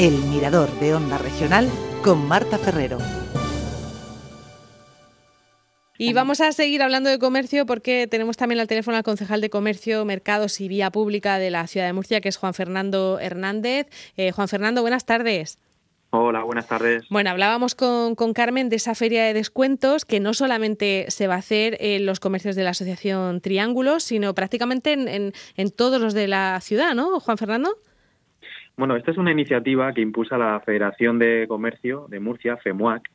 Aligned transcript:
El 0.00 0.14
Mirador 0.14 0.70
de 0.80 0.94
Onda 0.94 1.18
Regional 1.18 1.68
con 2.02 2.26
Marta 2.26 2.56
Ferrero. 2.56 2.96
Y 5.98 6.14
vamos 6.14 6.40
a 6.40 6.52
seguir 6.52 6.80
hablando 6.80 7.10
de 7.10 7.18
comercio 7.18 7.66
porque 7.66 8.06
tenemos 8.06 8.38
también 8.38 8.60
al 8.60 8.66
teléfono 8.66 8.96
al 8.96 9.02
concejal 9.02 9.42
de 9.42 9.50
Comercio, 9.50 10.06
Mercados 10.06 10.58
y 10.62 10.68
Vía 10.68 10.90
Pública 10.90 11.38
de 11.38 11.50
la 11.50 11.66
Ciudad 11.66 11.84
de 11.84 11.92
Murcia, 11.92 12.22
que 12.22 12.30
es 12.30 12.38
Juan 12.38 12.54
Fernando 12.54 13.18
Hernández. 13.20 13.88
Eh, 14.16 14.32
Juan 14.32 14.48
Fernando, 14.48 14.80
buenas 14.80 15.04
tardes. 15.04 15.58
Hola, 16.08 16.44
buenas 16.44 16.66
tardes. 16.66 17.04
Bueno, 17.10 17.28
hablábamos 17.28 17.74
con, 17.74 18.14
Carmen 18.32 18.70
de 18.70 18.76
esa 18.76 18.94
feria 18.94 19.24
de 19.24 19.34
descuentos 19.34 20.06
que 20.06 20.18
no 20.18 20.32
solamente 20.32 21.04
se 21.10 21.26
va 21.26 21.34
a 21.34 21.40
hacer 21.40 21.76
en 21.78 22.06
los 22.06 22.20
comercios 22.20 22.56
de 22.56 22.64
la 22.64 22.70
Asociación 22.70 23.42
Triángulos, 23.42 24.04
sino 24.04 24.34
prácticamente 24.34 24.94
en, 24.94 25.34
en 25.56 25.70
todos 25.70 26.00
los 26.00 26.14
de 26.14 26.26
la 26.26 26.58
ciudad, 26.62 26.94
¿no, 26.94 27.20
Juan 27.20 27.36
Fernando? 27.36 27.76
Bueno, 28.76 28.96
esta 28.96 29.10
es 29.10 29.18
una 29.18 29.32
iniciativa 29.32 29.92
que 29.92 30.00
impulsa 30.00 30.38
la 30.38 30.60
Federación 30.60 31.18
de 31.18 31.46
Comercio 31.48 32.06
de 32.08 32.20
Murcia, 32.20 32.56
FEMUAC, 32.56 33.10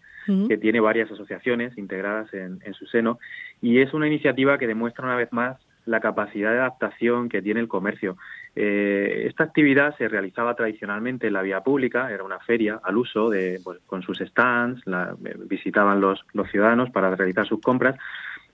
que 0.47 0.57
tiene 0.57 0.80
varias 0.80 1.11
asociaciones 1.11 1.77
integradas 1.77 2.34
en, 2.34 2.73
su 2.73 2.88
seno, 2.88 3.20
y 3.61 3.80
es 3.80 3.94
una 3.94 4.07
iniciativa 4.07 4.57
que 4.57 4.66
demuestra 4.66 5.05
una 5.05 5.16
vez 5.16 5.31
más 5.31 5.57
la 5.85 5.99
capacidad 5.99 6.52
de 6.52 6.57
adaptación 6.57 7.30
que 7.30 7.44
tiene 7.44 7.59
el 7.59 7.67
comercio. 7.67 8.17
Eh, 8.55 9.25
esta 9.27 9.44
actividad 9.44 9.95
se 9.97 10.07
realizaba 10.07 10.55
tradicionalmente 10.55 11.27
en 11.27 11.33
la 11.33 11.44
vía 11.44 11.61
pública, 11.61 12.11
era 12.11 12.23
una 12.23 12.39
feria 12.39 12.80
al 12.83 12.97
uso, 12.97 13.30
de, 13.30 13.59
pues, 13.63 13.80
con 13.85 14.02
sus 14.02 14.17
stands, 14.17 14.81
la, 14.88 15.16
eh, 15.23 15.35
visitaban 15.47 16.02
los, 16.02 16.25
los 16.33 16.49
ciudadanos 16.49 16.89
para 16.89 17.16
realizar 17.16 17.45
sus 17.45 17.61
compras, 17.61 17.95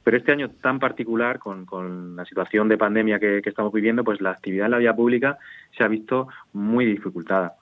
pero 0.03 0.17
este 0.17 0.31
año 0.31 0.49
tan 0.49 0.79
particular, 0.79 1.39
con, 1.39 1.65
con 1.65 2.15
la 2.15 2.25
situación 2.25 2.67
de 2.67 2.77
pandemia 2.77 3.19
que, 3.19 3.41
estamos 3.45 3.71
viviendo, 3.71 4.03
pues 4.03 4.21
la 4.21 4.31
actividad 4.31 4.65
en 4.65 4.71
la 4.71 4.77
vía 4.77 4.95
pública 4.95 5.37
se 5.77 5.83
ha 5.83 5.87
visto 5.87 6.27
muy 6.53 6.85
dificultada. 6.85 7.55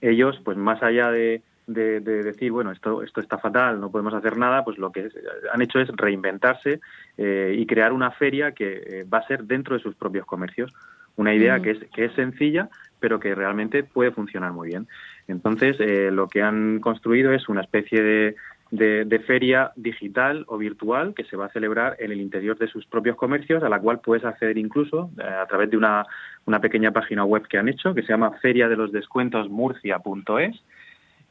Ellos, 0.00 0.40
pues 0.42 0.56
más 0.56 0.82
allá 0.82 1.10
de, 1.10 1.42
de, 1.66 2.00
decir, 2.00 2.50
bueno, 2.50 2.72
esto, 2.72 3.02
esto 3.02 3.20
está 3.20 3.38
fatal, 3.38 3.80
no 3.80 3.90
podemos 3.90 4.14
hacer 4.14 4.36
nada, 4.36 4.64
pues 4.64 4.78
lo 4.78 4.90
que 4.90 5.08
han 5.52 5.62
hecho 5.62 5.78
es 5.78 5.88
reinventarse 5.88 6.80
eh, 7.16 7.54
y 7.56 7.66
crear 7.66 7.92
una 7.92 8.10
feria 8.10 8.52
que 8.52 8.82
eh, 8.84 9.04
va 9.04 9.18
a 9.18 9.26
ser 9.26 9.44
dentro 9.44 9.76
de 9.76 9.82
sus 9.82 9.94
propios 9.94 10.26
comercios. 10.26 10.72
Una 11.16 11.34
idea 11.34 11.60
que, 11.60 11.72
es, 11.72 11.78
que 11.94 12.06
es 12.06 12.12
sencilla, 12.14 12.70
pero 12.98 13.20
que 13.20 13.34
realmente 13.34 13.82
puede 13.84 14.10
funcionar 14.10 14.52
muy 14.52 14.68
bien. 14.68 14.86
Entonces, 15.28 15.76
eh, 15.80 16.10
lo 16.10 16.28
que 16.28 16.42
han 16.42 16.80
construido 16.80 17.32
es 17.32 17.48
una 17.48 17.60
especie 17.60 18.02
de, 18.02 18.36
de, 18.70 19.22
feria 19.26 19.72
digital 19.76 20.44
o 20.48 20.56
virtual 20.56 21.14
que 21.14 21.24
se 21.24 21.36
va 21.36 21.46
a 21.46 21.52
celebrar 21.52 21.96
en 21.98 22.12
el 22.12 22.20
interior 22.20 22.56
de 22.58 22.68
sus 22.68 22.86
propios 22.86 23.16
comercios, 23.16 23.62
a 23.62 23.68
la 23.68 23.80
cual 23.80 24.00
puedes 24.00 24.24
acceder 24.24 24.58
incluso 24.58 25.10
a 25.18 25.46
través 25.46 25.70
de 25.70 25.76
una, 25.76 26.06
una 26.46 26.60
pequeña 26.60 26.92
página 26.92 27.24
web 27.24 27.46
que 27.48 27.58
han 27.58 27.68
hecho, 27.68 27.94
que 27.94 28.02
se 28.02 28.08
llama 28.08 28.32
feria 28.40 28.68
de 28.68 28.76
los 28.76 28.92
descuentos 28.92 29.48
murcia.es 29.48 30.62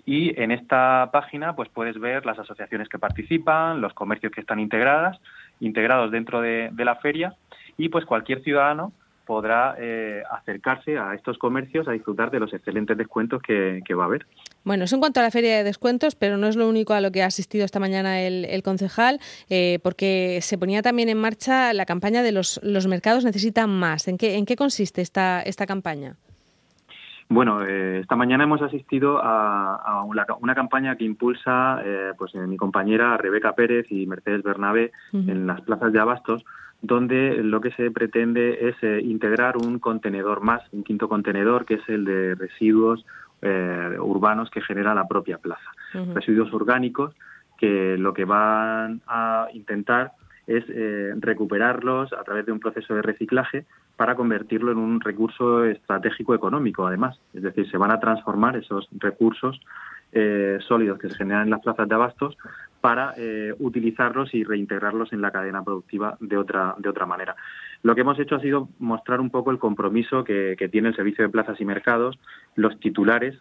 y 0.10 0.34
en 0.42 0.50
esta 0.50 1.10
página 1.14 1.56
pues 1.56 1.70
puedes 1.70 2.00
ver 2.00 2.26
las 2.26 2.40
asociaciones 2.40 2.90
que 2.90 2.98
participan, 2.98 3.80
los 3.80 3.94
comercios 3.94 4.32
que 4.32 4.42
están 4.42 4.60
integradas, 4.60 5.20
integrados 5.60 6.10
dentro 6.10 6.42
de, 6.42 6.72
la 6.78 6.96
feria. 6.96 7.36
Y 7.78 7.90
pues 7.90 8.06
cualquier 8.06 8.42
ciudadano 8.42 8.92
podrá 9.30 9.76
eh, 9.78 10.24
acercarse 10.32 10.98
a 10.98 11.14
estos 11.14 11.38
comercios 11.38 11.88
a 11.88 11.92
disfrutar 11.92 12.32
de 12.32 12.40
los 12.40 12.52
excelentes 12.52 12.98
descuentos 12.98 13.44
que, 13.44 13.94
va 13.94 14.06
a 14.06 14.08
haber. 14.08 14.26
Bueno, 14.64 14.86
eso 14.86 14.96
en 14.96 15.02
cuanto 15.02 15.20
a 15.20 15.24
la 15.24 15.30
feria 15.30 15.56
de 15.56 15.64
descuentos, 15.64 16.16
pero 16.16 16.38
no 16.38 16.48
es 16.48 16.56
lo 16.56 16.68
único 16.68 16.96
a 16.96 17.00
lo 17.00 17.12
que 17.12 17.22
ha 17.22 17.28
asistido 17.28 17.64
esta 17.64 17.80
mañana 17.80 18.22
el, 18.22 18.64
concejal, 18.64 19.20
eh, 19.52 19.78
porque 19.84 20.40
se 20.42 20.58
ponía 20.58 20.82
también 20.82 21.10
en 21.10 21.20
marcha 21.20 21.72
la 21.74 21.86
campaña 21.86 22.24
de 22.24 22.32
los, 22.32 22.60
los 22.64 22.88
mercados 22.88 23.24
necesitan 23.24 23.70
más. 23.70 24.08
¿En 24.08 24.18
qué, 24.18 24.36
en 24.36 24.48
qué 24.48 24.56
consiste 24.56 25.04
esta, 25.04 25.44
esta 25.44 25.68
campaña? 25.68 26.16
Bueno, 27.32 27.62
eh, 27.64 28.00
esta 28.00 28.16
mañana 28.16 28.46
hemos 28.46 28.60
asistido 28.64 29.20
a, 29.22 30.04
una, 30.04 30.56
campaña 30.56 30.96
que 30.96 31.04
impulsa 31.04 31.80
eh, 31.86 32.14
pues, 32.18 32.34
eh, 32.34 32.40
mi 32.40 32.58
compañera 32.58 33.16
Rebeca 33.18 33.54
Pérez 33.54 33.86
y 33.92 34.08
Mercedes 34.08 34.42
Bernabé 34.42 34.92
en 35.14 35.46
las 35.46 35.62
plazas 35.62 35.94
de 35.94 36.00
abastos, 36.00 36.44
donde 36.82 37.44
lo 37.44 37.62
que 37.62 37.72
se 37.72 37.92
pretende 37.92 38.70
es 38.70 39.04
integrar 39.04 39.58
un 39.58 39.78
contenedor 39.78 40.42
más, 40.42 40.64
un 40.72 40.84
quinto 40.84 41.08
contenedor, 41.08 41.66
que 41.66 41.76
es 41.76 41.88
el 41.88 42.04
de 42.04 42.34
residuos 42.34 43.06
urbanos 43.42 44.50
que 44.50 44.62
genera 44.62 44.96
la 44.96 45.08
propia 45.08 45.38
plaza. 45.38 45.70
Residuos 46.16 46.52
orgánicos 46.52 47.14
que 47.60 47.96
lo 47.98 48.12
que 48.14 48.26
van 48.26 49.02
a 49.06 49.50
intentar 49.54 50.14
es 50.50 50.66
recuperarlos 51.22 52.12
a 52.14 52.24
través 52.24 52.46
de 52.46 52.52
un 52.52 52.60
proceso 52.60 52.96
de 52.96 53.02
reciclaje 53.02 53.66
para 53.96 54.16
convertirlo 54.16 54.72
en 54.72 54.78
un 54.78 55.02
recurso 55.02 55.66
estratégico 55.66 56.34
económico, 56.34 56.88
además. 56.88 57.20
Es 57.34 57.44
decir, 57.44 57.70
se 57.70 57.78
van 57.78 57.92
a 57.92 58.00
transformar 58.00 58.56
esos 58.56 58.88
recursos 58.98 59.60
eh, 60.12 60.58
sólidos 60.68 60.98
que 60.98 61.08
se 61.08 61.16
generan 61.16 61.44
en 61.44 61.50
las 61.52 61.62
plazas 61.62 61.88
de 61.88 61.94
abastos 61.94 62.36
para 62.82 63.14
eh, 63.18 63.54
utilizarlos 63.60 64.34
y 64.34 64.44
reintegrarlos 64.44 65.14
en 65.14 65.22
la 65.22 65.30
cadena 65.30 65.64
productiva 65.64 66.18
de 66.20 66.36
otra, 66.36 66.76
de 66.80 66.90
otra 66.90 67.06
manera. 67.06 67.36
Lo 67.84 67.94
que 67.94 68.02
hemos 68.02 68.18
hecho 68.20 68.36
ha 68.36 68.40
sido 68.40 68.70
mostrar 68.80 69.20
un 69.20 69.30
poco 69.30 69.52
el 69.52 69.60
compromiso 69.60 70.24
que, 70.24 70.56
tiene 70.72 70.88
el 70.88 70.96
Servicio 70.96 71.26
de 71.26 71.30
Plazas 71.30 71.62
y 71.62 71.66
Mercados, 71.66 72.18
los 72.56 72.80
titulares 72.80 73.38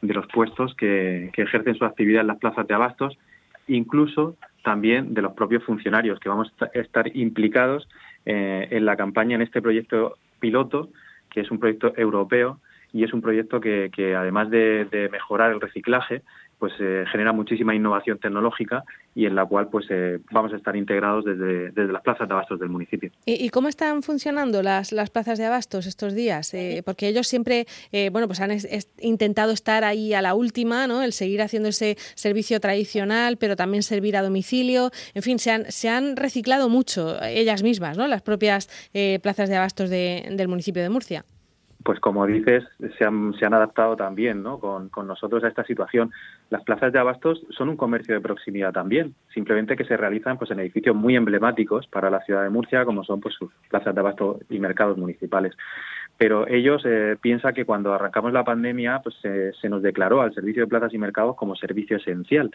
de 0.00 0.14
los 0.14 0.26
puestos 0.28 0.74
que, 0.76 1.30
que 1.32 1.42
ejercen 1.42 1.74
su 1.74 1.84
actividad 1.84 2.20
en 2.20 2.28
las 2.28 2.38
plazas 2.38 2.68
de 2.68 2.74
abastos, 2.74 3.18
incluso 3.66 4.36
también 4.62 5.14
de 5.14 5.22
los 5.22 5.32
propios 5.32 5.64
funcionarios 5.64 6.18
que 6.20 6.28
vamos 6.28 6.52
a 6.60 6.66
estar 6.78 7.14
implicados 7.16 7.88
eh, 8.26 8.68
en 8.70 8.84
la 8.84 8.96
campaña 8.96 9.36
en 9.36 9.42
este 9.42 9.62
proyecto 9.62 10.16
piloto, 10.38 10.90
que 11.30 11.40
es 11.40 11.50
un 11.50 11.58
proyecto 11.58 11.92
europeo 11.96 12.60
y 12.92 13.04
es 13.04 13.12
un 13.12 13.22
proyecto 13.22 13.60
que, 13.60 13.90
que 13.94 14.16
además 14.16 14.50
de, 14.50 15.08
mejorar 15.12 15.52
el 15.52 15.60
reciclaje, 15.60 16.22
pues 16.60 16.74
eh, 16.78 17.04
genera 17.10 17.32
muchísima 17.32 17.74
innovación 17.74 18.18
tecnológica 18.18 18.84
y 19.14 19.24
en 19.24 19.34
la 19.34 19.46
cual 19.46 19.68
pues 19.68 19.86
eh, 19.88 20.20
vamos 20.30 20.52
a 20.52 20.56
estar 20.56 20.76
integrados 20.76 21.24
desde, 21.24 21.70
desde, 21.70 21.90
las 21.90 22.02
plazas 22.02 22.28
de 22.28 22.34
abastos 22.34 22.60
del 22.60 22.68
municipio. 22.68 23.10
¿Y, 23.24 23.48
cómo 23.48 23.68
están 23.68 24.02
funcionando 24.02 24.62
las, 24.62 24.92
las, 24.92 25.08
plazas 25.08 25.38
de 25.38 25.46
abastos 25.46 25.86
estos 25.86 26.14
días? 26.14 26.52
Eh, 26.52 26.82
porque 26.84 27.08
ellos 27.08 27.26
siempre 27.26 27.66
bueno 28.12 28.26
pues 28.28 28.40
han 28.40 28.50
intentado 29.00 29.52
estar 29.52 29.84
ahí 29.84 30.12
a 30.12 30.20
la 30.20 30.34
última, 30.34 30.86
¿no? 30.86 31.02
el 31.02 31.12
seguir 31.12 31.40
haciendo 31.40 31.70
ese 31.70 31.96
servicio 32.14 32.60
tradicional, 32.60 33.38
pero 33.38 33.56
también 33.56 33.82
servir 33.82 34.16
a 34.16 34.22
domicilio. 34.22 34.90
En 35.14 35.22
fin, 35.22 35.38
se 35.38 35.50
han, 35.50 35.64
se 35.72 35.88
han 35.88 36.16
reciclado 36.16 36.68
mucho 36.68 37.20
ellas 37.22 37.62
mismas, 37.62 37.96
¿no? 37.96 38.06
las 38.06 38.20
propias 38.20 38.68
plazas 39.22 39.48
de 39.48 39.56
abastos 39.56 39.88
del 39.88 40.48
municipio 40.48 40.82
de 40.82 40.90
Murcia 40.90 41.24
pues 41.82 41.98
como 42.00 42.26
dices, 42.26 42.64
se 42.98 43.04
han, 43.04 43.32
se 43.34 43.46
han 43.46 43.54
adaptado 43.54 43.96
también 43.96 44.42
¿no? 44.42 44.58
con, 44.58 44.88
con, 44.90 45.06
nosotros 45.06 45.42
a 45.44 45.48
esta 45.48 45.64
situación. 45.64 46.10
Las 46.50 46.62
plazas 46.62 46.92
de 46.92 46.98
abastos 46.98 47.44
son 47.50 47.68
un 47.68 47.76
comercio 47.76 48.14
de 48.14 48.20
proximidad 48.20 48.72
también, 48.72 49.14
simplemente 49.32 49.76
que 49.76 49.84
se 49.84 49.96
realizan 49.96 50.36
pues, 50.38 50.50
en 50.50 50.60
edificios 50.60 50.94
muy 50.94 51.16
emblemáticos 51.16 51.86
para 51.86 52.10
la 52.10 52.20
ciudad 52.22 52.42
de 52.42 52.50
Murcia, 52.50 52.84
como 52.84 53.04
son 53.04 53.20
pues, 53.20 53.34
sus 53.34 53.50
plazas 53.68 53.94
de 53.94 54.00
abasto 54.00 54.40
y 54.50 54.58
mercados 54.58 54.98
municipales. 54.98 55.56
Pero 56.18 56.46
ellos 56.46 56.82
eh, 56.84 57.16
piensan 57.20 57.54
que 57.54 57.64
cuando 57.64 57.94
arrancamos 57.94 58.32
la 58.32 58.44
pandemia 58.44 59.00
pues, 59.02 59.16
se 59.22 59.68
nos 59.68 59.82
declaró 59.82 60.20
al 60.20 60.34
servicio 60.34 60.64
de 60.64 60.68
plazas 60.68 60.92
y 60.92 60.98
mercados 60.98 61.36
como 61.36 61.56
servicio 61.56 61.96
esencial 61.96 62.50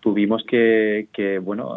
tuvimos 0.00 0.44
que, 0.44 1.40
bueno, 1.42 1.74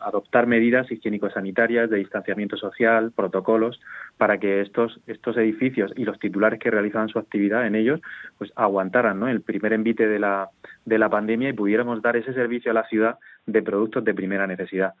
adoptar 0.00 0.46
medidas 0.46 0.90
higiénico-sanitarias 0.90 1.90
de 1.90 1.98
distanciamiento 1.98 2.56
social, 2.56 3.12
protocolos, 3.12 3.80
para 4.16 4.38
que 4.38 4.60
estos, 4.60 5.00
estos 5.06 5.36
edificios 5.36 5.92
y 5.96 6.04
los 6.04 6.18
titulares 6.18 6.60
que 6.60 6.70
realizaban 6.70 7.08
su 7.08 7.18
actividad 7.18 7.66
en 7.66 7.74
ellos, 7.74 8.00
pues 8.38 8.52
aguantaran 8.56 9.18
¿no? 9.18 9.28
el 9.28 9.40
primer 9.40 9.72
envite 9.72 10.06
de 10.06 10.18
la, 10.18 10.50
de 10.84 10.98
la 10.98 11.08
pandemia 11.08 11.48
y 11.48 11.54
pudiéramos 11.54 12.02
dar 12.02 12.16
ese 12.16 12.34
servicio 12.34 12.70
a 12.70 12.74
la 12.74 12.86
ciudad 12.88 13.18
de 13.46 13.62
productos 13.62 14.04
de 14.04 14.14
primera 14.14 14.46
necesidad. 14.46 14.94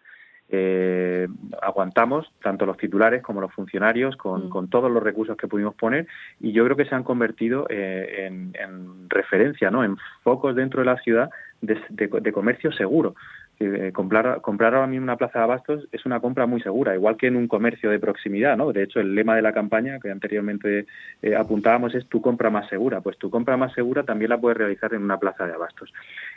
Eh, 0.54 1.28
aguantamos 1.62 2.30
tanto 2.42 2.66
los 2.66 2.76
titulares 2.76 3.22
como 3.22 3.40
los 3.40 3.52
funcionarios 3.54 4.16
con, 4.16 4.46
mm. 4.46 4.48
con, 4.50 4.68
todos 4.68 4.90
los 4.90 5.02
recursos 5.02 5.34
que 5.34 5.48
pudimos 5.48 5.74
poner 5.74 6.06
y 6.40 6.52
yo 6.52 6.62
creo 6.64 6.76
que 6.76 6.84
se 6.84 6.94
han 6.94 7.04
convertido 7.04 7.66
eh, 7.70 8.26
en, 8.26 8.52
en, 8.60 9.08
referencia, 9.08 9.70
¿no? 9.70 9.82
en 9.82 9.96
focos 10.22 10.54
dentro 10.54 10.80
de 10.80 10.86
la 10.86 10.98
ciudad 10.98 11.30
de, 11.62 12.32
comercio 12.32 12.72
seguro. 12.72 13.14
Eh, 13.60 13.92
comprar, 13.94 14.40
comprar 14.40 14.74
ahora 14.74 14.88
mismo 14.88 15.04
una 15.04 15.16
plaza 15.16 15.38
de 15.38 15.44
abastos 15.44 15.88
es 15.92 16.04
una 16.04 16.18
compra 16.18 16.46
muy 16.46 16.60
segura, 16.60 16.94
igual 16.94 17.16
que 17.16 17.28
en 17.28 17.36
un 17.36 17.46
comercio 17.46 17.90
de 17.90 18.00
proximidad, 18.00 18.56
¿no? 18.56 18.72
De 18.72 18.82
hecho, 18.82 18.98
el 18.98 19.14
lema 19.14 19.36
de 19.36 19.42
la 19.42 19.52
campaña 19.52 20.00
que 20.00 20.10
anteriormente 20.10 20.86
eh, 21.22 21.36
apuntábamos 21.36 21.94
es 21.94 22.06
tu 22.06 22.20
compra 22.20 22.50
más 22.50 22.68
segura. 22.68 23.00
Pues 23.00 23.16
tu 23.18 23.30
compra 23.30 23.56
más 23.56 23.72
segura 23.72 24.02
también 24.02 24.30
la 24.30 24.40
puedes 24.40 24.58
realizar 24.58 24.92
en 24.94 25.02
una 25.02 25.18
plaza 25.18 25.46
de 25.46 25.54
abastos. 25.54 25.92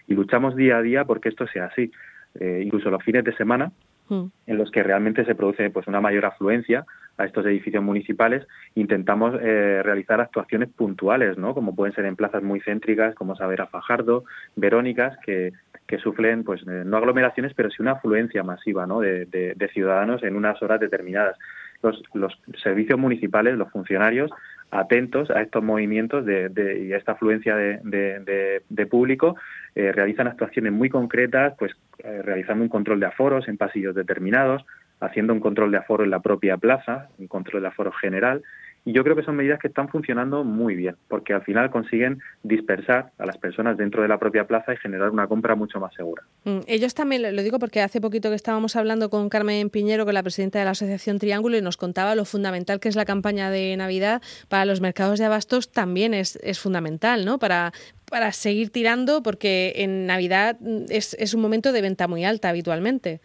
Y 0.07 0.13
luchamos 0.13 0.55
día 0.55 0.77
a 0.77 0.81
día 0.81 1.05
porque 1.05 1.29
esto 1.29 1.47
sea 1.47 1.65
así. 1.65 1.91
Eh, 2.39 2.61
incluso 2.63 2.91
los 2.91 3.03
fines 3.03 3.23
de 3.23 3.35
semana, 3.35 3.71
mm. 4.09 4.25
en 4.45 4.57
los 4.57 4.69
que 4.69 4.83
realmente 4.83 5.25
se 5.25 5.35
produce 5.35 5.69
pues 5.71 5.87
una 5.87 6.01
mayor 6.01 6.25
afluencia 6.25 6.85
a 7.17 7.25
estos 7.25 7.45
edificios 7.45 7.83
municipales, 7.83 8.45
intentamos 8.75 9.35
eh, 9.41 9.81
realizar 9.83 10.19
actuaciones 10.19 10.69
puntuales, 10.69 11.37
¿no? 11.37 11.53
Como 11.53 11.75
pueden 11.75 11.95
ser 11.95 12.05
en 12.05 12.15
plazas 12.15 12.43
muy 12.43 12.59
céntricas, 12.59 13.15
como 13.15 13.35
Savera 13.35 13.67
Fajardo, 13.67 14.25
Verónicas, 14.55 15.17
que, 15.25 15.53
que 15.87 15.97
sufren, 15.97 16.43
pues, 16.43 16.61
eh, 16.67 16.83
no 16.85 16.97
aglomeraciones, 16.97 17.53
pero 17.53 17.69
sí 17.69 17.77
una 17.81 17.93
afluencia 17.93 18.43
masiva, 18.43 18.85
¿no? 18.85 18.99
De, 18.99 19.25
de, 19.25 19.69
ciudadanos 19.69 20.23
en 20.23 20.35
unas 20.35 20.61
horas 20.61 20.79
determinadas. 20.79 21.37
Los, 21.81 22.01
los 22.13 22.33
servicios 22.63 22.97
municipales, 22.97 23.57
los 23.57 23.71
funcionarios, 23.71 24.31
atentos 24.71 25.29
a 25.29 25.41
estos 25.41 25.63
movimientos 25.63 26.25
de, 26.25 26.49
y 26.87 26.93
a 26.93 26.97
esta 26.97 27.13
afluencia 27.13 27.55
de, 27.55 28.87
público, 28.89 29.35
eh, 29.75 29.91
realizan 29.91 30.27
actuaciones 30.27 30.73
muy 30.73 30.89
concretas, 30.89 31.53
pues 31.57 31.73
realizando 31.99 32.63
un 32.63 32.69
control 32.69 32.99
de 32.99 33.05
aforos 33.07 33.47
en 33.47 33.57
pasillos 33.57 33.95
determinados, 33.95 34.65
haciendo 34.99 35.33
un 35.33 35.39
control 35.39 35.71
de 35.71 35.77
aforo 35.77 36.03
en 36.03 36.11
la 36.11 36.19
propia 36.19 36.57
plaza, 36.57 37.09
un 37.17 37.27
control 37.27 37.63
de 37.63 37.67
aforo 37.67 37.91
general, 37.91 38.43
y 38.87 38.93
yo 38.93 39.03
creo 39.03 39.15
que 39.15 39.23
son 39.23 39.35
medidas 39.35 39.59
que 39.59 39.67
están 39.67 39.89
funcionando 39.89 40.43
muy 40.43 40.75
bien, 40.75 40.95
porque 41.07 41.33
al 41.33 41.41
final 41.41 41.71
consiguen 41.71 42.19
dispersar 42.43 43.11
a 43.17 43.25
las 43.25 43.37
personas 43.39 43.77
dentro 43.77 44.03
de 44.03 44.07
la 44.07 44.19
propia 44.19 44.45
plaza 44.45 44.73
y 44.73 44.77
generar 44.77 45.09
una 45.09 45.27
compra 45.27 45.55
mucho 45.55 45.79
más 45.79 45.91
segura. 45.95 46.21
Mm, 46.43 46.59
ellos 46.67 46.93
también, 46.93 47.35
lo 47.35 47.41
digo 47.41 47.57
porque 47.57 47.81
hace 47.81 47.99
poquito 47.99 48.29
que 48.29 48.35
estábamos 48.35 48.75
hablando 48.75 49.09
con 49.09 49.27
Carmen 49.27 49.71
Piñero, 49.71 50.05
con 50.05 50.13
la 50.13 50.21
presidenta 50.21 50.59
de 50.59 50.65
la 50.65 50.71
Asociación 50.71 51.17
Triángulo, 51.17 51.57
y 51.57 51.63
nos 51.63 51.77
contaba 51.77 52.13
lo 52.13 52.25
fundamental 52.25 52.79
que 52.79 52.87
es 52.87 52.95
la 52.95 53.05
campaña 53.05 53.49
de 53.49 53.75
Navidad 53.75 54.21
para 54.49 54.65
los 54.65 54.81
mercados 54.81 55.17
de 55.17 55.25
abastos, 55.25 55.71
también 55.71 56.13
es, 56.13 56.35
es 56.43 56.59
fundamental, 56.59 57.25
¿no? 57.25 57.39
Para, 57.39 57.73
para 58.07 58.31
seguir 58.33 58.69
tirando, 58.69 59.23
porque 59.23 59.73
en 59.77 60.05
Navidad 60.05 60.57
mm, 60.59 60.85
es, 60.89 61.15
es 61.15 61.33
un 61.33 61.41
momento 61.41 61.71
de 61.71 61.81
venta 61.81 62.07
muy 62.07 62.23
alta 62.23 62.49
habitualmente. 62.49 63.19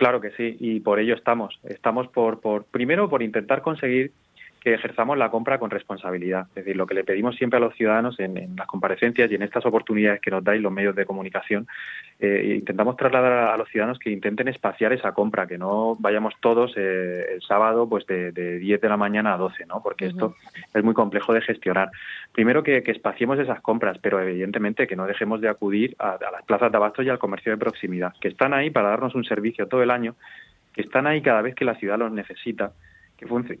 Claro 0.00 0.22
que 0.22 0.30
sí, 0.30 0.56
y 0.60 0.80
por 0.80 0.98
ello 0.98 1.14
estamos. 1.14 1.60
Estamos 1.62 2.08
por, 2.08 2.40
por 2.40 2.64
primero 2.64 3.10
por 3.10 3.22
intentar 3.22 3.60
conseguir 3.60 4.12
que 4.60 4.74
ejerzamos 4.74 5.16
la 5.16 5.30
compra 5.30 5.58
con 5.58 5.70
responsabilidad. 5.70 6.46
Es 6.50 6.56
decir, 6.56 6.76
lo 6.76 6.86
que 6.86 6.94
le 6.94 7.04
pedimos 7.04 7.34
siempre 7.36 7.56
a 7.56 7.60
los 7.60 7.74
ciudadanos 7.74 8.20
en, 8.20 8.56
las 8.56 8.66
comparecencias 8.66 9.30
y 9.30 9.34
en 9.34 9.42
estas 9.42 9.64
oportunidades 9.64 10.20
que 10.20 10.30
nos 10.30 10.44
dais 10.44 10.60
los 10.60 10.70
medios 10.70 10.94
de 10.94 11.06
comunicación, 11.06 11.66
eh, 12.18 12.56
intentamos 12.58 12.96
trasladar 12.96 13.50
a, 13.50 13.56
los 13.56 13.68
ciudadanos 13.70 13.98
que 13.98 14.10
intenten 14.10 14.48
espaciar 14.48 14.92
esa 14.92 15.12
compra, 15.12 15.46
que 15.46 15.56
no 15.56 15.96
vayamos 15.98 16.34
todos 16.40 16.74
eh, 16.76 17.34
el 17.34 17.42
sábado 17.42 17.88
pues 17.88 18.06
de, 18.06 18.32
10 18.32 18.80
de 18.80 18.88
la 18.88 18.98
mañana 18.98 19.32
a 19.32 19.38
12, 19.38 19.64
¿no? 19.64 19.82
porque 19.82 20.06
esto 20.06 20.36
es 20.74 20.84
muy 20.84 20.94
complejo 20.94 21.32
de 21.32 21.40
gestionar. 21.40 21.90
Primero 22.32 22.62
que, 22.62 22.82
espaciemos 22.90 23.38
esas 23.38 23.60
compras, 23.60 23.98
pero 24.02 24.20
evidentemente 24.20 24.86
que 24.86 24.96
no 24.96 25.06
dejemos 25.06 25.40
de 25.40 25.48
acudir 25.48 25.94
a, 25.98 26.12
a 26.12 26.30
las 26.30 26.42
plazas 26.44 26.70
de 26.70 26.76
abasto 26.76 27.02
y 27.02 27.08
al 27.08 27.18
comercio 27.18 27.52
de 27.52 27.58
proximidad, 27.58 28.12
que 28.20 28.28
están 28.28 28.52
ahí 28.52 28.68
para 28.68 28.90
darnos 28.90 29.14
un 29.14 29.24
servicio 29.24 29.68
todo 29.68 29.82
el 29.82 29.90
año, 29.90 30.16
que 30.74 30.82
están 30.82 31.06
ahí 31.06 31.22
cada 31.22 31.40
vez 31.40 31.54
que 31.54 31.64
la 31.64 31.76
ciudad 31.76 31.98
los 31.98 32.12
necesita 32.12 32.72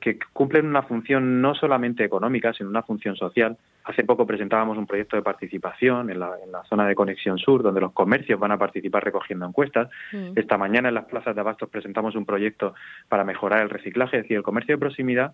que, 0.00 0.18
cumplen 0.32 0.66
una 0.66 0.82
función 0.82 1.40
no 1.40 1.54
solamente 1.54 2.04
económica, 2.04 2.52
sino 2.52 2.70
una 2.70 2.82
función 2.82 3.16
social. 3.16 3.56
Hace 3.84 4.04
poco 4.04 4.26
presentábamos 4.26 4.78
un 4.78 4.86
proyecto 4.86 5.16
de 5.16 5.22
participación 5.22 6.10
en 6.10 6.18
la, 6.18 6.36
zona 6.68 6.86
de 6.86 6.94
Conexión 6.94 7.38
Sur, 7.38 7.62
donde 7.62 7.80
los 7.80 7.92
comercios 7.92 8.38
van 8.38 8.52
a 8.52 8.58
participar 8.58 9.04
recogiendo 9.04 9.46
encuestas. 9.46 9.90
Mm. 10.12 10.32
Esta 10.36 10.56
mañana 10.56 10.88
en 10.88 10.94
las 10.94 11.06
plazas 11.06 11.34
de 11.34 11.40
abastos 11.40 11.68
presentamos 11.68 12.14
un 12.14 12.24
proyecto 12.24 12.74
para 13.08 13.24
mejorar 13.24 13.62
el 13.62 13.70
reciclaje. 13.70 14.18
Es 14.18 14.22
decir, 14.24 14.36
el 14.36 14.42
comercio 14.42 14.74
de 14.74 14.80
proximidad 14.80 15.32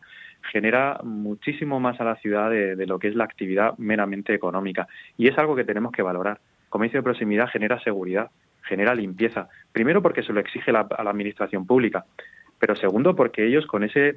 genera 0.52 1.00
muchísimo 1.02 1.81
más 1.81 2.00
a 2.00 2.05
la 2.05 2.17
ciudad 2.17 2.50
de, 2.50 2.87
lo 2.87 2.99
que 2.99 3.08
es 3.08 3.14
la 3.14 3.25
actividad 3.25 3.76
meramente 3.79 4.34
económica. 4.34 4.88
Y 5.17 5.29
es 5.29 5.38
algo 5.38 5.55
que 5.56 5.64
tenemos 5.64 5.93
que 5.93 6.02
valorar. 6.02 6.40
El 6.64 6.70
comercio 6.70 7.00
de 7.00 7.05
proximidad 7.05 7.49
genera 7.49 7.81
seguridad, 7.81 8.31
genera 8.62 8.94
limpieza. 8.94 9.49
Primero 9.72 10.02
porque 10.02 10.22
se 10.22 10.32
lo 10.32 10.40
exige 10.40 10.70
a 10.70 11.02
la 11.02 11.11
administración 11.11 11.67
pública 11.67 12.05
pero 12.58 12.76
segundo 12.76 13.14
porque 13.14 13.47
ellos 13.47 13.67
con 13.67 13.85
ese 13.85 14.17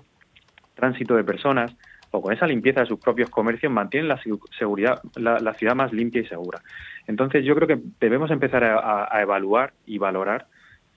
tránsito 0.75 1.15
de 1.15 1.23
personas 1.23 1.75
o 2.11 2.21
con 2.21 2.33
esa 2.33 2.47
limpieza 2.47 2.81
de 2.81 2.87
sus 2.87 2.99
propios 2.99 3.29
comercios 3.29 3.71
mantienen 3.71 4.07
la 4.07 4.19
seguridad, 4.57 5.01
la, 5.15 5.53
ciudad 5.53 5.75
más 5.75 5.93
limpia 5.93 6.21
y 6.21 6.25
segura. 6.25 6.59
Entonces 7.07 7.45
yo 7.45 7.55
creo 7.55 7.67
que 7.67 7.79
debemos 7.99 8.31
empezar 8.31 8.63
a, 8.63 9.21
evaluar 9.21 9.73
y 9.85 9.97
valorar 9.97 10.47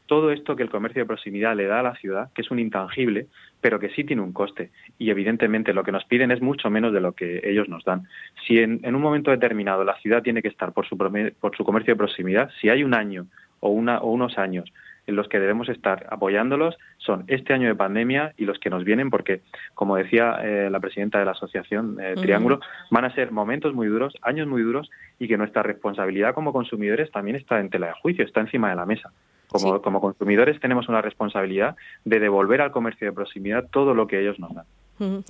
todo 0.06 0.30
esto 0.30 0.56
que 0.56 0.62
el 0.62 0.70
comercio 0.70 1.02
de 1.02 1.06
proximidad 1.06 1.56
le 1.56 1.66
da 1.66 1.80
a 1.80 1.82
la 1.82 1.94
ciudad, 1.94 2.30
que 2.34 2.42
es 2.42 2.50
un 2.50 2.58
intangible, 2.58 3.28
pero 3.60 3.78
que 3.78 3.90
sí 3.90 4.04
tiene 4.04 4.22
un 4.22 4.32
coste. 4.32 4.70
Y 4.98 5.10
evidentemente 5.10 5.72
lo 5.72 5.84
que 5.84 5.92
nos 5.92 6.04
piden 6.04 6.30
es 6.30 6.42
mucho 6.42 6.70
menos 6.70 6.92
de 6.92 7.00
lo 7.00 7.12
que 7.12 7.40
ellos 7.44 7.68
nos 7.68 7.84
dan. 7.84 8.06
Si 8.46 8.58
en, 8.58 8.82
un 8.84 9.00
momento 9.00 9.30
determinado 9.30 9.84
la 9.84 9.98
ciudad 10.00 10.22
tiene 10.22 10.42
que 10.42 10.48
estar 10.48 10.72
por 10.72 10.86
su, 10.86 10.96
por 10.98 11.56
su 11.56 11.64
comercio 11.64 11.94
de 11.94 11.98
proximidad, 11.98 12.50
si 12.60 12.68
hay 12.68 12.84
un 12.84 12.94
año 12.94 13.26
o, 13.60 13.70
una, 13.70 14.00
o 14.00 14.10
unos 14.10 14.38
años 14.38 14.70
en 15.06 15.16
los 15.16 15.28
que 15.28 15.40
debemos 15.40 15.68
estar 15.68 16.06
apoyándolos 16.10 16.76
son 16.98 17.24
este 17.26 17.52
año 17.52 17.68
de 17.68 17.74
pandemia 17.74 18.34
y 18.36 18.44
los 18.44 18.58
que 18.58 18.70
nos 18.70 18.84
vienen, 18.84 19.10
porque, 19.10 19.40
como 19.74 19.96
decía 19.96 20.38
eh, 20.42 20.70
la 20.70 20.80
presidenta 20.80 21.18
de 21.18 21.24
la 21.24 21.32
asociación 21.32 21.98
eh, 22.00 22.14
Triángulo, 22.16 22.60
van 22.90 23.04
a 23.04 23.14
ser 23.14 23.32
momentos 23.32 23.74
muy 23.74 23.88
duros, 23.88 24.14
años 24.22 24.46
muy 24.46 24.62
duros, 24.62 24.90
y 25.18 25.28
que 25.28 25.36
nuestra 25.36 25.62
responsabilidad 25.62 26.34
como 26.34 26.52
consumidores 26.52 27.10
también 27.10 27.36
está 27.36 27.60
en 27.60 27.70
tela 27.70 27.88
de 27.88 27.94
juicio, 27.94 28.24
está 28.24 28.40
encima 28.40 28.70
de 28.70 28.76
la 28.76 28.86
mesa. 28.86 29.10
Como, 29.48 29.82
como 29.82 30.00
consumidores 30.00 30.58
tenemos 30.60 30.88
una 30.88 31.02
responsabilidad 31.02 31.76
de 32.06 32.20
devolver 32.20 32.62
al 32.62 32.72
comercio 32.72 33.06
de 33.06 33.12
proximidad 33.12 33.68
todo 33.70 33.92
lo 33.92 34.06
que 34.06 34.20
ellos 34.20 34.38
nos 34.38 34.54
dan. 34.54 34.64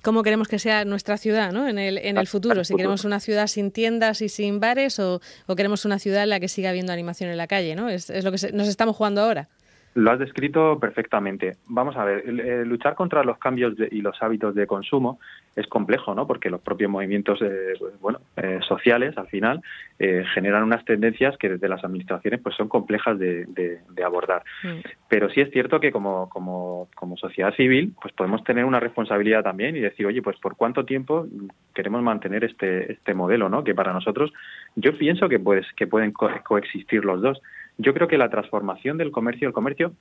¿Cómo 0.03 0.23
queremos 0.23 0.49
que 0.49 0.59
sea 0.59 0.85
nuestra 0.85 1.17
ciudad 1.17 1.51
¿no? 1.53 1.67
en, 1.67 1.79
el, 1.79 1.99
en 1.99 2.19
el 2.19 2.27
futuro? 2.27 2.63
Si 2.63 2.75
queremos 2.75 3.05
una 3.05 3.21
ciudad 3.21 3.47
sin 3.47 3.71
tiendas 3.71 4.21
y 4.21 4.29
sin 4.29 4.61
bares 4.61 4.99
o, 4.99 5.21
queremos 5.57 5.85
una 5.85 5.99
ciudad 5.99 6.25
en 6.25 6.29
la 6.29 6.41
que 6.41 6.49
siga 6.49 6.71
habiendo 6.71 6.93
animación 6.93 7.31
en 7.31 7.37
la 7.37 7.47
calle. 7.47 7.75
¿no? 7.75 7.89
Es, 7.89 8.11
es 8.11 8.23
lo 8.23 8.33
que 8.33 8.53
nos 8.53 8.69
estamos 8.69 8.97
jugando 8.97 9.23
ahora. 9.23 9.49
Lo 9.95 10.11
has 10.11 10.19
descrito 10.19 10.79
perfectamente. 10.81 11.57
Vamos 11.69 11.97
a 11.97 12.05
ver, 12.05 12.27
luchar 12.67 12.95
contra 12.95 13.25
los 13.25 13.39
cambios 13.39 13.75
y 13.91 14.01
los 14.01 14.23
hábitos 14.23 14.55
de 14.55 14.67
consumo 14.67 15.19
es 15.55 15.67
complejo, 15.67 16.15
¿no? 16.15 16.27
Porque 16.27 16.49
los 16.49 16.63
propios 16.63 16.91
movimientos, 16.91 17.41
eh, 17.43 17.75
bueno, 18.01 18.21
eh, 18.37 18.59
sociales, 18.67 19.19
al 19.19 19.29
final, 19.29 19.61
eh, 19.99 20.25
generan 20.35 20.63
unas 20.63 20.85
tendencias 20.87 21.37
que 21.37 21.51
desde 21.51 21.69
las 21.69 21.85
administraciones, 21.85 22.41
pues, 22.41 22.55
son 22.55 22.69
complejas 22.69 23.19
de, 23.19 23.81
abordar. 24.03 24.43
Mm. 24.63 24.81
Pero 25.09 25.29
sí 25.31 25.41
es 25.41 25.51
cierto 25.51 25.79
que 25.79 25.93
como, 25.93 26.29
como, 26.31 26.89
como 26.97 27.17
sociedad 27.17 27.55
civil, 27.55 27.93
pues, 28.01 28.15
podemos 28.15 28.43
tener 28.45 28.65
una 28.65 28.81
responsabilidad 28.81 29.43
también 29.43 29.77
y 29.77 29.81
decir, 29.81 30.07
oye, 30.07 30.23
pues, 30.23 30.39
¿por 30.39 30.57
cuánto 30.57 30.85
tiempo 30.85 31.27
queremos 31.75 32.03
mantener 32.03 32.45
este 32.45 32.93
este 32.93 33.15
modelo, 33.15 33.49
¿no? 33.49 33.65
Que 33.65 33.75
para 33.75 33.93
nosotros, 33.93 34.33
yo 34.77 34.97
pienso 34.97 35.29
que 35.29 35.39
pues 35.39 35.67
que 35.77 35.87
pueden 35.87 36.13
coexistir 36.13 37.05
los 37.05 37.21
dos 37.21 37.41
yo 37.79 37.95
creo 37.95 38.09
que 38.09 38.19
la 38.19 38.31
transformación 38.31 38.99
del 38.99 39.11
comercio, 39.11 39.49
el 39.49 39.55
comercio, 39.55 39.93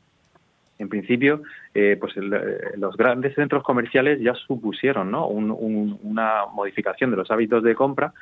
en 0.82 0.90
principio, 0.90 1.44
eh, 1.76 1.96
pues 2.00 2.18
eh, 2.18 2.22
los 2.78 2.98
grandes 2.98 3.36
centros 3.36 3.64
comerciales 3.64 4.20
ya 4.20 4.34
supusieron 4.34 5.12
¿no? 5.12 5.28
una 5.28 6.46
modificación 6.52 7.12
de 7.12 7.18
los 7.18 7.30
hábitos 7.30 7.62
de 7.64 7.76
compra. 7.76 8.14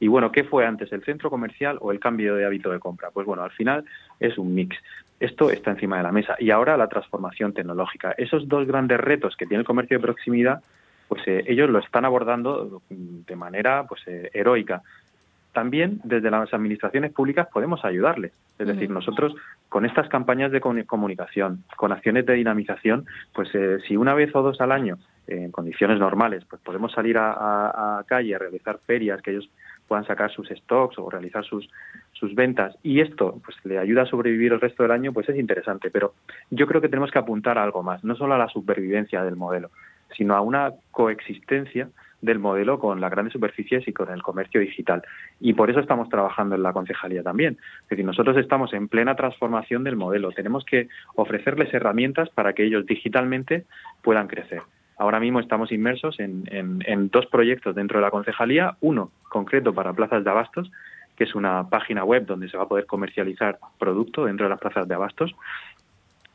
Y 0.00 0.08
bueno, 0.08 0.32
¿qué 0.32 0.42
fue 0.42 0.66
antes, 0.66 0.90
el 0.92 1.04
centro 1.04 1.30
comercial 1.30 1.78
o 1.80 1.92
el 1.92 2.00
cambio 2.00 2.34
de 2.34 2.44
hábito 2.44 2.72
de 2.72 2.80
compra? 2.80 3.10
Pues 3.12 3.24
bueno, 3.24 3.44
al 3.44 3.52
final 3.52 3.84
es 4.18 4.36
un 4.36 4.52
mix. 4.52 4.76
Esto 5.20 5.50
está 5.50 5.70
encima 5.70 5.98
de 5.98 6.02
la 6.02 6.12
mesa. 6.12 6.34
Y 6.40 6.50
ahora 6.50 6.76
la 6.76 6.88
transformación 6.88 7.52
tecnológica. 7.52 8.14
Esos 8.18 8.48
dos 8.48 8.66
grandes 8.66 8.98
retos 8.98 9.36
que 9.36 9.46
tiene 9.46 9.60
el 9.60 9.66
comercio 9.66 9.98
de 9.98 10.02
proximidad, 10.02 10.60
pues 11.06 11.22
eh, 11.28 11.44
ellos 11.46 11.70
lo 11.70 11.78
están 11.78 12.04
abordando 12.04 12.82
de 12.90 13.36
manera 13.36 13.86
pues 13.86 14.02
heroica 14.06 14.82
también 15.58 16.00
desde 16.04 16.30
las 16.30 16.54
administraciones 16.54 17.10
públicas 17.12 17.48
podemos 17.52 17.84
ayudarles. 17.84 18.30
Es 18.60 18.68
decir, 18.68 18.90
nosotros 18.90 19.34
con 19.68 19.84
estas 19.84 20.08
campañas 20.08 20.52
de 20.52 20.60
comunicación, 20.60 21.64
con 21.76 21.90
acciones 21.90 22.26
de 22.26 22.34
dinamización, 22.34 23.06
pues 23.34 23.52
eh, 23.56 23.78
si 23.88 23.96
una 23.96 24.14
vez 24.14 24.32
o 24.36 24.42
dos 24.42 24.60
al 24.60 24.70
año, 24.70 24.98
en 25.26 25.50
condiciones 25.50 25.98
normales, 25.98 26.44
pues 26.48 26.62
podemos 26.62 26.92
salir 26.92 27.16
a, 27.18 28.04
calle 28.06 28.36
a 28.36 28.38
realizar 28.38 28.78
ferias, 28.86 29.20
que 29.20 29.32
ellos 29.32 29.50
puedan 29.88 30.06
sacar 30.06 30.30
sus 30.30 30.48
stocks 30.48 30.96
o 30.96 31.10
realizar 31.10 31.44
sus, 31.44 31.68
sus 32.12 32.36
ventas 32.36 32.76
y 32.84 33.00
esto 33.00 33.40
pues 33.44 33.56
le 33.64 33.78
ayuda 33.80 34.02
a 34.02 34.06
sobrevivir 34.06 34.52
el 34.52 34.60
resto 34.60 34.84
del 34.84 34.92
año, 34.92 35.12
pues 35.12 35.28
es 35.28 35.36
interesante. 35.36 35.90
Pero 35.90 36.14
yo 36.50 36.68
creo 36.68 36.80
que 36.80 36.88
tenemos 36.88 37.10
que 37.10 37.18
apuntar 37.18 37.58
a 37.58 37.64
algo 37.64 37.82
más, 37.82 38.04
no 38.04 38.14
solo 38.14 38.34
a 38.34 38.38
la 38.38 38.48
supervivencia 38.48 39.24
del 39.24 39.34
modelo, 39.34 39.70
sino 40.16 40.36
a 40.36 40.40
una 40.40 40.70
coexistencia 40.92 41.88
del 42.20 42.38
modelo 42.38 42.78
con 42.78 43.00
las 43.00 43.10
grandes 43.10 43.32
superficies 43.32 43.86
y 43.86 43.92
con 43.92 44.10
el 44.10 44.22
comercio 44.22 44.60
digital. 44.60 45.02
Y 45.40 45.52
por 45.52 45.70
eso 45.70 45.80
estamos 45.80 46.08
trabajando 46.08 46.56
en 46.56 46.62
la 46.62 46.72
concejalía 46.72 47.22
también. 47.22 47.58
Es 47.82 47.88
decir, 47.90 48.04
nosotros 48.04 48.36
estamos 48.36 48.72
en 48.72 48.88
plena 48.88 49.14
transformación 49.14 49.84
del 49.84 49.96
modelo. 49.96 50.32
Tenemos 50.32 50.64
que 50.64 50.88
ofrecerles 51.14 51.72
herramientas 51.72 52.28
para 52.30 52.52
que 52.52 52.64
ellos 52.64 52.86
digitalmente 52.86 53.64
puedan 54.02 54.26
crecer. 54.26 54.62
Ahora 54.96 55.20
mismo 55.20 55.38
estamos 55.38 55.70
inmersos 55.70 56.18
en, 56.18 56.44
en 56.50 57.08
dos 57.10 57.26
proyectos 57.26 57.76
dentro 57.76 57.98
de 57.98 58.04
la 58.04 58.10
concejalía, 58.10 58.76
uno 58.80 59.10
concreto 59.28 59.72
para 59.72 59.92
plazas 59.92 60.24
de 60.24 60.30
abastos, 60.30 60.72
que 61.16 61.24
es 61.24 61.34
una 61.36 61.68
página 61.68 62.04
web 62.04 62.26
donde 62.26 62.48
se 62.48 62.56
va 62.56 62.64
a 62.64 62.68
poder 62.68 62.86
comercializar 62.86 63.58
producto 63.78 64.24
dentro 64.24 64.46
de 64.46 64.50
las 64.50 64.60
plazas 64.60 64.88
de 64.88 64.94
abastos, 64.94 65.34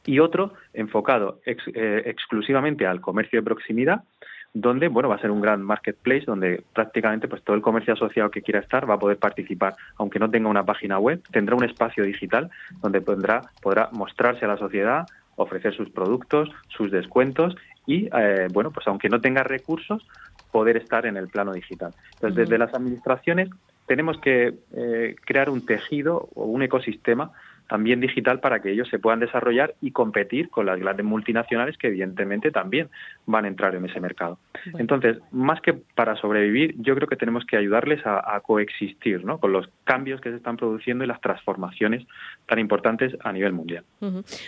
y 0.06 0.20
otro 0.20 0.54
enfocado 0.74 1.40
eh, 1.46 2.04
exclusivamente 2.06 2.86
al 2.86 3.02
comercio 3.02 3.40
de 3.40 3.46
proximidad, 3.46 4.04
donde 4.53 4.88
bueno 4.88 5.10
va 5.10 5.15
a 5.15 5.19
ser 5.19 5.31
un 5.31 5.41
gran 5.41 5.62
marketplace 5.63 6.25
donde 6.25 6.63
prácticamente 6.74 7.27
pues 7.27 7.43
todo 7.43 7.55
el 7.55 7.62
comercio 7.62 7.93
asociado 7.93 8.29
que 8.29 8.41
quiera 8.41 8.60
estar 8.60 8.88
va 8.89 8.95
a 8.95 9.00
poder 9.00 9.17
participar 9.17 9.75
aunque 9.98 10.19
no 10.19 10.29
tenga 10.29 10.50
una 10.50 10.63
página 10.63 11.00
web 11.00 11.22
tendrá 11.31 11.55
un 11.55 11.63
espacio 11.63 12.03
digital 12.03 12.51
donde 12.81 13.01
podrá 13.01 13.50
podrá 13.62 13.89
mostrarse 13.91 14.45
a 14.45 14.50
la 14.50 14.57
sociedad 14.57 15.07
ofrecer 15.36 15.74
sus 15.74 15.89
productos 15.89 16.50
sus 16.67 16.91
descuentos 16.91 17.55
y 17.88 18.10
eh, 18.15 18.48
bueno 18.51 18.72
pues 18.72 18.88
aunque 18.88 19.10
no 19.10 19.19
tenga 19.19 19.43
recursos 19.43 20.05
poder 20.53 20.77
estar 20.77 21.05
en 21.05 21.17
el 21.17 21.27
plano 21.27 21.51
digital. 21.51 21.93
Entonces 22.13 22.38
desde 22.38 22.57
las 22.57 22.74
administraciones 22.74 23.50
tenemos 23.88 24.17
que 24.19 24.53
eh, 24.77 25.15
crear 25.25 25.50
un 25.50 25.65
tejido 25.65 26.29
o 26.36 26.45
un 26.45 26.62
ecosistema 26.62 27.31
también 27.67 28.00
digital 28.00 28.39
para 28.39 28.62
que 28.62 28.72
ellos 28.72 28.88
se 28.89 29.00
puedan 29.00 29.20
desarrollar 29.20 29.75
y 29.82 29.91
competir 29.91 30.50
con 30.50 30.65
las 30.65 30.79
grandes 30.79 31.05
multinacionales 31.05 31.77
que 31.77 31.88
evidentemente 31.88 32.51
también 32.51 32.89
van 33.25 33.46
a 33.46 33.48
entrar 33.48 33.75
en 33.75 33.86
ese 33.86 34.00
mercado. 34.00 34.38
Entonces, 34.77 35.17
más 35.32 35.62
que 35.62 35.74
para 35.74 36.15
sobrevivir, 36.15 36.75
yo 36.77 36.96
creo 36.96 37.08
que 37.08 37.15
tenemos 37.15 37.46
que 37.46 37.58
ayudarles 37.58 38.01
a, 38.05 38.39
coexistir 38.46 39.24
¿no? 39.24 39.39
con 39.39 39.53
los 39.53 39.70
cambios 39.84 40.20
que 40.20 40.29
se 40.29 40.38
están 40.38 40.58
produciendo 40.58 41.03
y 41.03 41.08
las 41.08 41.22
transformaciones 41.22 42.05
tan 42.48 42.60
importantes 42.60 43.15
a 43.24 43.32
nivel 43.32 43.53
mundial. 43.53 43.84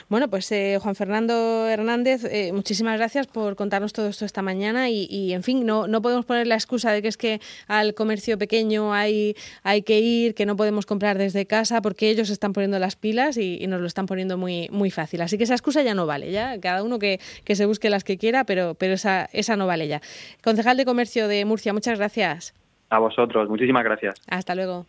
Bueno, 0.09 0.27
pues 0.29 0.51
eh, 0.51 0.77
Juan 0.81 0.95
Fernando 0.95 1.67
Hernández, 1.67 2.25
eh, 2.25 2.51
muchísimas 2.53 2.97
gracias 2.97 3.27
por 3.27 3.55
contarnos 3.55 3.93
todo 3.93 4.07
esto 4.09 4.25
esta 4.25 4.41
mañana 4.41 4.89
y, 4.89 5.33
en 5.33 5.43
fin, 5.43 5.65
no, 5.65 5.87
no 5.87 6.01
podemos 6.01 6.25
poner 6.25 6.47
la 6.47 6.55
excusa 6.55 6.91
de 6.91 7.01
que 7.01 7.07
es 7.07 7.17
que 7.17 7.39
al 7.67 7.93
comercio 7.93 8.37
pequeño 8.37 8.93
hay, 8.93 9.35
hay 9.63 9.81
que 9.81 9.99
ir, 9.99 10.35
que 10.35 10.45
no 10.45 10.55
podemos 10.55 10.85
comprar 10.85 11.17
desde 11.17 11.45
casa 11.45 11.81
porque 11.81 12.09
ellos 12.09 12.29
están 12.29 12.53
poniendo 12.53 12.79
las 12.79 12.95
pilas 13.05 13.37
y, 13.37 13.67
nos 13.67 13.81
lo 13.81 13.85
están 13.85 14.07
poniendo 14.07 14.35
muy, 14.35 14.67
muy 14.71 14.89
fácil. 14.89 15.21
Así 15.21 15.37
que 15.37 15.43
esa 15.43 15.53
excusa 15.53 15.83
ya 15.83 15.93
no 15.93 16.07
vale, 16.07 16.31
ya 16.31 16.59
cada 16.59 16.81
uno 16.81 16.97
que, 16.97 17.19
que 17.43 17.55
se 17.55 17.67
busque 17.67 17.91
las 17.91 18.03
que 18.03 18.17
quiera, 18.17 18.45
pero, 18.45 18.73
pero 18.73 18.93
esa, 18.93 19.29
esa 19.31 19.55
no 19.55 19.67
vale 19.67 19.87
ya. 19.87 20.01
Concejal 20.43 20.75
de 20.75 20.85
Comercio 20.85 21.27
de 21.27 21.45
Murcia, 21.45 21.71
muchas 21.71 21.99
gracias. 21.99 22.55
A 22.89 22.97
vosotros, 22.97 23.47
muchísimas 23.47 23.83
gracias. 23.83 24.15
Hasta 24.27 24.55
luego. 24.55 24.87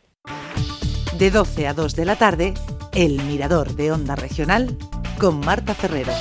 De 1.18 1.30
12 1.30 1.66
a 1.66 1.74
2 1.74 1.94
de 1.94 2.04
la 2.06 2.16
tarde, 2.16 2.54
El 2.94 3.22
Mirador 3.24 3.76
de 3.76 3.92
Onda 3.92 4.16
Regional 4.16 4.78
con 5.18 5.40
Marta 5.40 5.74
Ferrero. 5.74 6.12